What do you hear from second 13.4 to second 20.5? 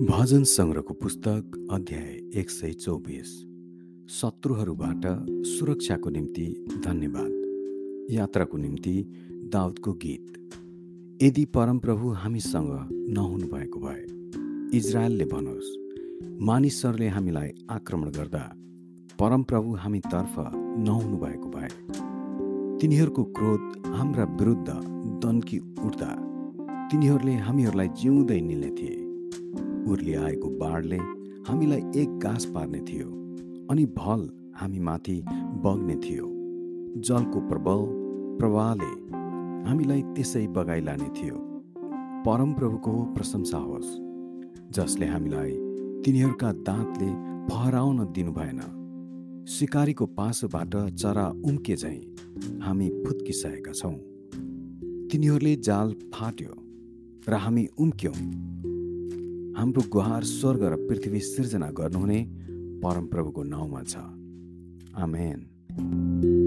भएको भए इजरायलले भनोस् मानिसहरूले हामीलाई आक्रमण गर्दा परमप्रभु हामीतर्फ